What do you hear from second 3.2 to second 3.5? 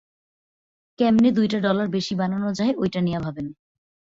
ভাবেন।